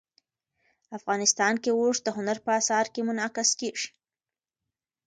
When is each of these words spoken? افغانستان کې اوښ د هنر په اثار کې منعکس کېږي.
افغانستان 0.97 1.53
کې 1.63 1.71
اوښ 1.77 1.97
د 2.03 2.07
هنر 2.17 2.37
په 2.45 2.51
اثار 2.59 2.85
کې 2.93 3.01
منعکس 3.07 3.49
کېږي. 3.59 3.87